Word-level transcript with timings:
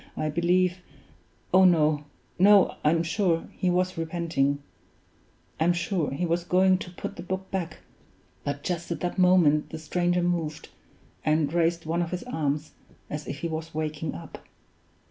I 0.17 0.29
believe 0.29 0.79
oh 1.53 1.63
no! 1.63 2.05
no! 2.39 2.73
I'm 2.83 3.03
sure 3.03 3.47
he 3.51 3.69
was 3.69 3.99
repenting; 3.99 4.57
I'm 5.59 5.73
sure 5.73 6.09
he 6.09 6.25
was 6.25 6.43
going 6.43 6.79
to 6.79 6.89
put 6.89 7.17
the 7.17 7.21
book 7.21 7.51
back; 7.51 7.81
but 8.43 8.63
just 8.63 8.89
at 8.89 9.01
that 9.01 9.19
moment 9.19 9.69
the 9.69 9.77
stranger 9.77 10.23
moved, 10.23 10.69
and 11.23 11.53
raised 11.53 11.85
one 11.85 12.01
of 12.01 12.09
his 12.09 12.23
arms, 12.23 12.71
as 13.11 13.27
if 13.27 13.41
he 13.41 13.47
was 13.47 13.75
waking 13.75 14.15
up. 14.15 14.43